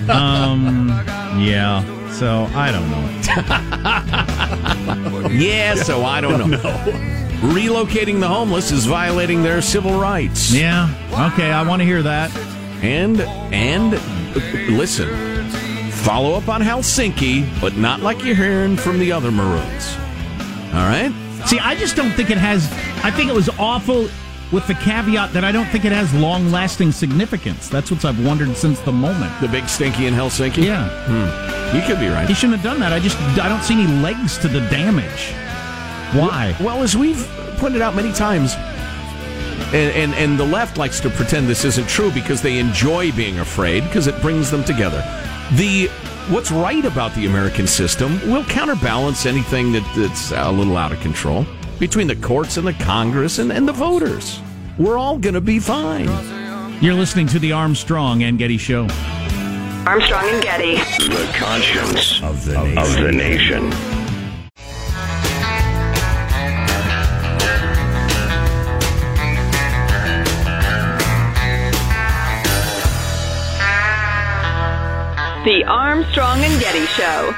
[0.08, 0.90] Um,
[1.40, 1.82] yeah.
[2.12, 3.10] So I don't know.
[5.32, 7.25] Yeah, so I don't know.
[7.54, 10.52] Relocating the homeless is violating their civil rights.
[10.52, 10.90] Yeah.
[11.34, 12.36] Okay, I want to hear that.
[12.82, 13.22] And
[13.54, 13.92] and
[14.76, 15.08] listen,
[15.92, 19.96] follow up on Helsinki, but not like you're hearing from the other Maroons.
[20.74, 21.12] All right?
[21.46, 22.66] See, I just don't think it has.
[23.06, 24.10] I think it was awful
[24.52, 27.70] with the caveat that I don't think it has long lasting significance.
[27.70, 29.40] That's what I've wondered since the moment.
[29.40, 30.64] The big stinky in Helsinki?
[30.64, 30.90] Yeah.
[31.06, 31.78] Hmm.
[31.78, 32.28] You could be right.
[32.28, 32.92] He shouldn't have done that.
[32.92, 35.34] I just I don't see any legs to the damage.
[36.16, 36.56] Why?
[36.62, 38.56] Well, as we've pointed out many times,
[39.74, 43.40] and, and, and the left likes to pretend this isn't true because they enjoy being
[43.40, 45.04] afraid because it brings them together.
[45.54, 45.88] The
[46.30, 51.00] what's right about the American system will counterbalance anything that, that's a little out of
[51.02, 51.46] control
[51.80, 54.40] between the courts and the Congress and, and the voters.
[54.78, 56.10] We're all going to be fine.
[56.82, 58.88] You're listening to the Armstrong and Getty Show.
[59.86, 60.76] Armstrong and Getty.
[60.76, 62.78] The conscience of the nation.
[62.78, 64.05] Of the nation.
[75.46, 77.32] The Armstrong and Getty Show.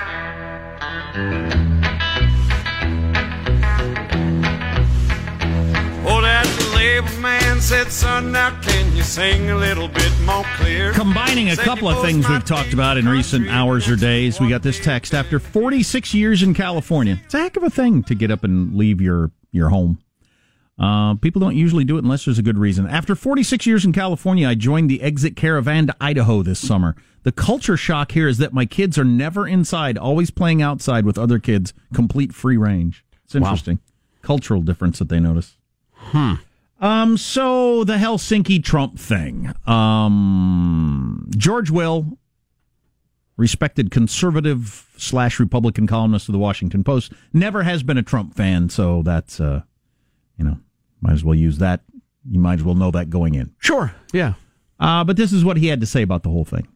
[6.07, 10.93] Oh, that label man said, son, now can you sing a little bit more clear?
[10.93, 14.47] Combining a Said couple of things we've talked about in recent hours or days, we
[14.47, 17.19] got this text after 46 years in California.
[17.25, 19.99] It's a heck of a thing to get up and leave your your home.
[20.79, 22.85] Uh, people don't usually do it unless there's a good reason.
[22.87, 26.95] After 46 years in California, I joined the exit caravan to Idaho this summer.
[27.23, 31.17] The culture shock here is that my kids are never inside, always playing outside with
[31.17, 33.03] other kids, complete free range.
[33.25, 33.79] It's interesting.
[34.21, 35.57] Cultural difference that they notice.
[35.93, 36.33] Hmm.
[36.79, 39.51] Um, so the Helsinki Trump thing.
[39.65, 42.17] Um, George Will,
[43.35, 48.69] respected conservative slash Republican columnist of the Washington Post, never has been a Trump fan.
[48.69, 49.63] So that's, uh,
[50.37, 50.59] you know,
[51.01, 51.81] might as well use that.
[52.29, 53.53] You might as well know that going in.
[53.59, 53.93] Sure.
[54.13, 54.33] Yeah.
[54.79, 56.67] Uh, but this is what he had to say about the whole thing.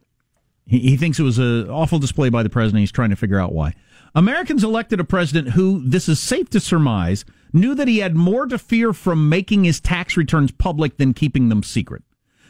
[0.65, 2.79] He, he thinks it was an awful display by the president.
[2.79, 3.73] He's trying to figure out why.
[4.15, 8.45] Americans elected a president who, this is safe to surmise, knew that he had more
[8.45, 12.03] to fear from making his tax returns public than keeping them secret.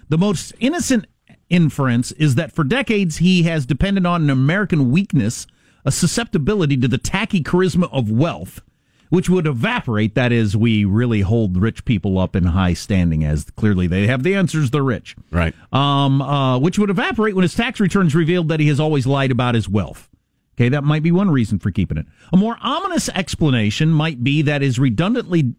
[0.10, 1.06] The most innocent
[1.50, 5.48] inference is that for decades he has depended on an American weakness,
[5.86, 8.62] a susceptibility to the tacky charisma of wealth,
[9.12, 10.15] which would evaporate.
[10.15, 14.24] That is, we really hold rich people up in high standing, as clearly they have
[14.24, 14.71] the answers.
[14.71, 15.54] They're rich, right?
[15.74, 19.30] Um, uh, which would evaporate when his tax returns revealed that he has always lied
[19.30, 20.10] about his wealth.
[20.56, 22.06] Okay, that might be one reason for keeping it.
[22.32, 25.56] A more ominous explanation might be that his redundantly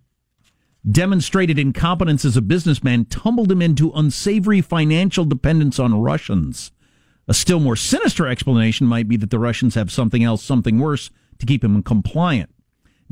[0.90, 6.72] demonstrated incompetence as a businessman tumbled him into unsavory financial dependence on Russians.
[7.28, 11.10] A still more sinister explanation might be that the Russians have something else, something worse,
[11.38, 12.48] to keep him compliant.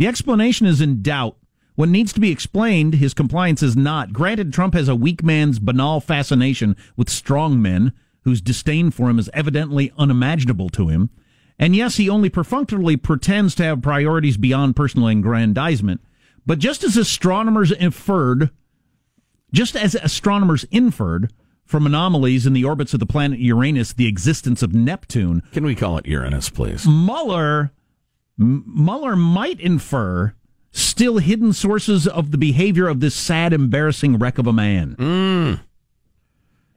[0.01, 1.37] The explanation is in doubt.
[1.75, 4.15] What needs to be explained, his compliance is not.
[4.15, 9.19] Granted, Trump has a weak man's banal fascination with strong men, whose disdain for him
[9.19, 11.11] is evidently unimaginable to him.
[11.59, 16.01] And yes, he only perfunctorily pretends to have priorities beyond personal aggrandizement.
[16.47, 18.49] But just as astronomers inferred,
[19.53, 21.31] just as astronomers inferred
[21.67, 25.75] from anomalies in the orbits of the planet Uranus the existence of Neptune, Can we
[25.75, 26.87] call it Uranus, please?
[26.87, 27.73] Mueller
[28.41, 30.35] Mueller might infer
[30.73, 35.61] still hidden sources of the behavior of this sad, embarrassing wreck of a man.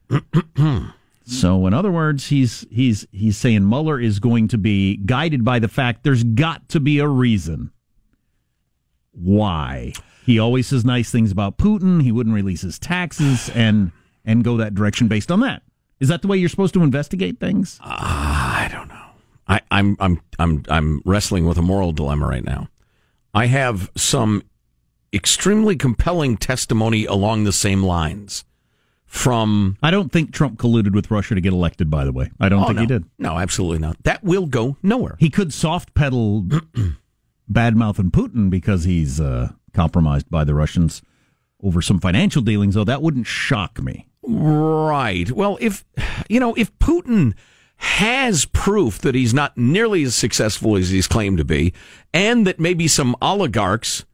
[1.25, 5.59] so, in other words, he's he's he's saying Mueller is going to be guided by
[5.59, 7.71] the fact there's got to be a reason.
[9.11, 9.93] why.
[10.25, 12.01] He always says nice things about Putin.
[12.01, 13.91] He wouldn't release his taxes and
[14.25, 15.63] and go that direction based on that.
[15.99, 17.79] Is that the way you're supposed to investigate things?
[17.81, 18.32] Uh, I don't know.
[19.47, 22.69] I, I'm I'm I'm I'm wrestling with a moral dilemma right now.
[23.33, 24.43] I have some
[25.11, 28.45] extremely compelling testimony along the same lines
[29.05, 29.77] from.
[29.83, 31.89] I don't think Trump colluded with Russia to get elected.
[31.89, 32.81] By the way, I don't Oh, think no.
[32.81, 33.05] he did.
[33.19, 34.01] No, absolutely not.
[34.03, 35.17] That will go nowhere.
[35.19, 36.43] He could soft pedal
[37.51, 41.01] badmouth and Putin because he's uh, compromised by the Russians
[41.61, 44.07] over some financial dealings, though that wouldn't shock me.
[44.23, 45.29] Right.
[45.31, 45.83] Well, if
[46.29, 47.33] you know, if Putin
[47.77, 51.73] has proof that he's not nearly as successful as he's claimed to be,
[52.13, 54.05] and that maybe some oligarchs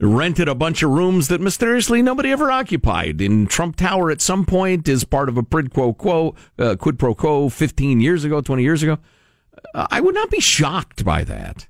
[0.00, 4.46] rented a bunch of rooms that mysteriously nobody ever occupied in Trump Tower at some
[4.46, 8.40] point as part of a quid pro quo, uh, quid pro quo 15 years ago,
[8.40, 8.98] 20 years ago,
[9.74, 11.66] uh, I would not be shocked by that.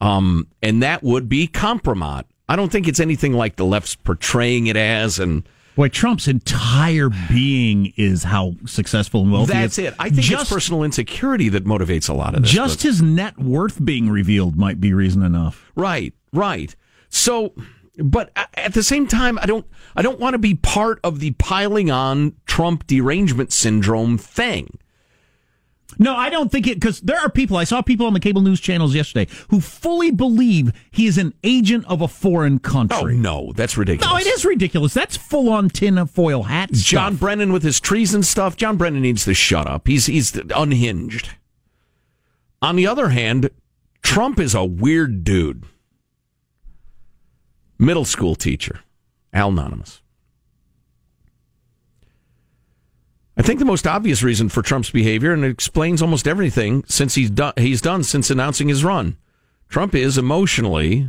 [0.00, 2.24] Um, and that would be compromise.
[2.48, 7.10] I don't think it's anything like the left's portraying it as, and Boy, Trump's entire
[7.28, 9.52] being is how successful and wealthy.
[9.52, 9.92] That's he is.
[9.92, 9.96] it.
[9.98, 12.50] I think just, it's personal insecurity that motivates a lot of this.
[12.50, 15.70] just but- his net worth being revealed might be reason enough.
[15.74, 16.74] right, right.
[17.08, 17.54] So,
[17.98, 19.66] but at the same time, I don't,
[19.96, 24.78] I don't want to be part of the piling on Trump derangement syndrome thing.
[25.98, 27.56] No, I don't think it because there are people.
[27.56, 31.34] I saw people on the cable news channels yesterday who fully believe he is an
[31.44, 33.14] agent of a foreign country.
[33.14, 34.10] Oh no, that's ridiculous.
[34.10, 34.94] No, it is ridiculous.
[34.94, 36.72] That's full on tin of foil hat.
[36.72, 37.16] John.
[37.16, 38.56] Brennan with his treason stuff.
[38.56, 39.86] John Brennan needs to shut up.
[39.86, 41.30] He's he's unhinged.
[42.62, 43.50] On the other hand,
[44.02, 45.64] Trump is a weird dude.
[47.78, 48.80] Middle school teacher,
[49.32, 50.02] Al Anonymous.
[53.40, 57.14] I think the most obvious reason for Trump's behavior, and it explains almost everything since
[57.14, 59.16] he's done he's done since announcing his run.
[59.70, 61.08] Trump is emotionally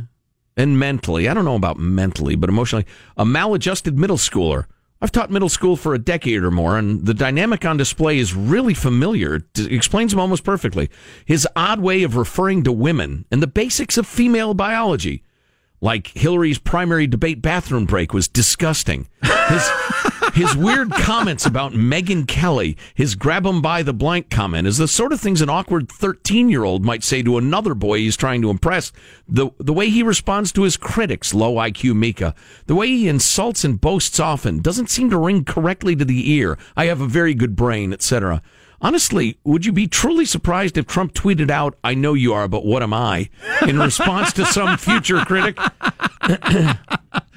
[0.56, 2.86] and mentally, I don't know about mentally, but emotionally,
[3.18, 4.64] a maladjusted middle schooler.
[5.02, 8.32] I've taught middle school for a decade or more, and the dynamic on display is
[8.34, 9.34] really familiar.
[9.34, 10.88] It explains him almost perfectly.
[11.26, 15.22] His odd way of referring to women and the basics of female biology,
[15.82, 19.06] like Hillary's primary debate bathroom break, was disgusting.
[19.22, 19.70] His,
[20.32, 24.88] his weird comments about Megyn Kelly, his grab him by the blank comment, is the
[24.88, 28.40] sort of things an awkward 13 year old might say to another boy he's trying
[28.42, 28.92] to impress.
[29.28, 32.34] The, the way he responds to his critics, low IQ Mika,
[32.66, 36.58] the way he insults and boasts often, doesn't seem to ring correctly to the ear.
[36.76, 38.42] I have a very good brain, etc.
[38.80, 42.64] Honestly, would you be truly surprised if Trump tweeted out, I know you are, but
[42.64, 43.30] what am I?
[43.66, 45.56] in response to some future critic?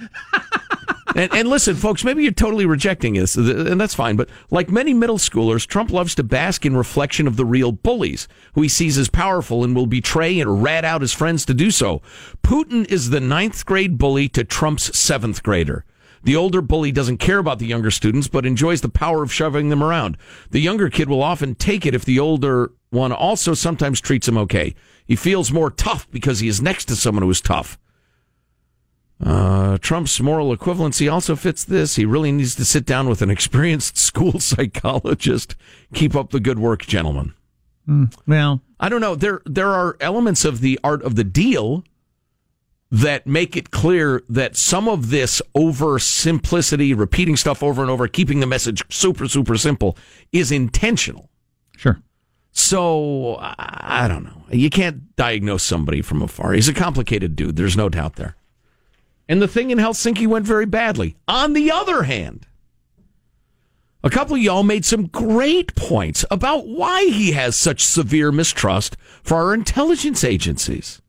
[1.15, 4.17] And, and listen, folks, maybe you're totally rejecting this, and that's fine.
[4.17, 8.27] But like many middle schoolers, Trump loves to bask in reflection of the real bullies,
[8.53, 11.71] who he sees as powerful and will betray and rat out his friends to do
[11.71, 12.01] so.
[12.43, 15.85] Putin is the ninth grade bully to Trump's seventh grader.
[16.23, 19.69] The older bully doesn't care about the younger students, but enjoys the power of shoving
[19.69, 20.17] them around.
[20.51, 24.37] The younger kid will often take it if the older one also sometimes treats him
[24.39, 24.75] okay.
[25.05, 27.77] He feels more tough because he is next to someone who is tough.
[29.23, 31.95] Uh, Trump's moral equivalency also fits this.
[31.95, 35.55] He really needs to sit down with an experienced school psychologist.
[35.93, 37.33] Keep up the good work, gentlemen.
[38.25, 39.15] Well, I don't know.
[39.15, 41.83] There there are elements of the art of the deal
[42.91, 48.07] that make it clear that some of this over simplicity, repeating stuff over and over,
[48.07, 49.95] keeping the message super super simple,
[50.31, 51.29] is intentional.
[51.77, 52.01] Sure.
[52.51, 54.45] So I I don't know.
[54.49, 56.53] You can't diagnose somebody from afar.
[56.53, 57.55] He's a complicated dude.
[57.55, 58.35] There's no doubt there.
[59.27, 61.17] And the thing in Helsinki went very badly.
[61.27, 62.47] On the other hand,
[64.03, 68.95] a couple of y'all made some great points about why he has such severe mistrust
[69.23, 71.01] for our intelligence agencies.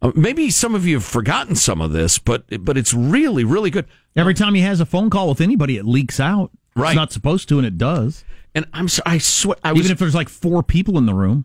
[0.00, 3.68] Uh, maybe some of you have forgotten some of this, but but it's really really
[3.68, 3.84] good.
[4.16, 6.50] Every time he has a phone call with anybody, it leaks out.
[6.74, 6.90] Right.
[6.90, 8.24] It's not supposed to, and it does.
[8.54, 11.14] And I'm so, I swear I was Even if there's like four people in the
[11.14, 11.44] room,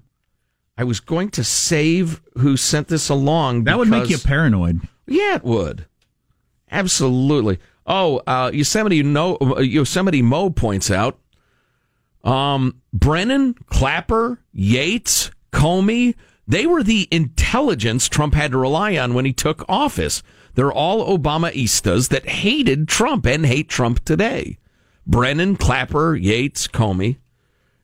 [0.78, 3.66] I was going to save who sent this along.
[3.66, 4.82] that would make you paranoid.
[5.06, 5.86] Yeah, it would.
[6.72, 7.60] Absolutely.
[7.86, 11.20] Oh, uh, Yosemite no, Yosemite Mo points out,
[12.24, 16.16] um, Brennan, Clapper, Yates, Comey,
[16.48, 20.24] they were the intelligence Trump had to rely on when he took office.
[20.56, 24.58] They're all Obamaistas that hated Trump and hate Trump today.
[25.08, 27.18] Brennan, Clapper, Yates, Comey.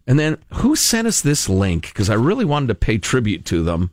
[0.05, 1.87] And then who sent us this link?
[1.87, 3.91] Because I really wanted to pay tribute to them.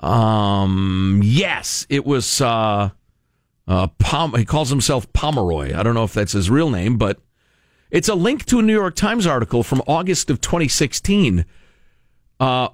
[0.00, 2.90] Um, yes, it was, uh,
[3.68, 5.76] uh, Pom- he calls himself Pomeroy.
[5.76, 7.18] I don't know if that's his real name, but
[7.90, 11.44] it's a link to a New York Times article from August of 2016.
[12.38, 12.68] Uh,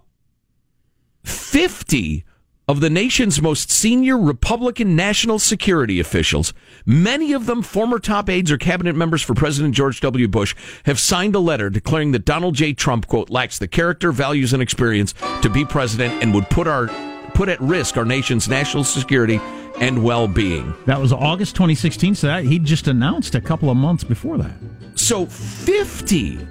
[1.25, 2.25] 50
[2.69, 6.55] of the nation's most senior Republican national security officials,
[6.87, 10.29] many of them former top aides or cabinet members for President George W.
[10.29, 10.55] Bush,
[10.85, 12.73] have signed a letter declaring that Donald J.
[12.73, 15.13] Trump, quote, lacks the character, values, and experience
[15.43, 16.89] to be president and would put our
[17.35, 19.41] put at risk our nation's national security
[19.81, 20.75] and well-being.
[20.87, 24.53] That was August 2016, so that, he just announced a couple of months before that.
[24.95, 26.47] So 50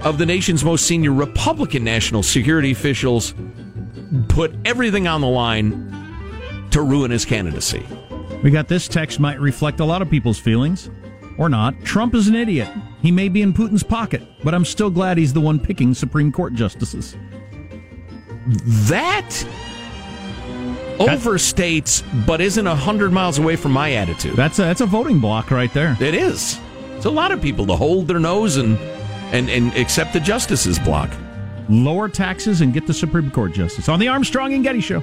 [0.00, 3.34] of the nation's most senior Republican national security officials
[4.28, 5.92] put everything on the line
[6.70, 7.84] to ruin his candidacy.
[8.42, 10.90] We got this text might reflect a lot of people's feelings.
[11.38, 11.78] Or not.
[11.84, 12.68] Trump is an idiot.
[13.02, 16.32] He may be in Putin's pocket, but I'm still glad he's the one picking Supreme
[16.32, 17.14] Court justices.
[18.88, 19.28] That
[20.98, 24.36] overstates, but isn't a hundred miles away from my attitude.
[24.36, 25.96] That's a, that's a voting block right there.
[26.00, 26.58] It is.
[26.96, 28.78] It's a lot of people to hold their nose and
[29.32, 31.10] and and accept the justices block.
[31.68, 35.02] Lower taxes and get the Supreme Court justice on the Armstrong and Getty Show.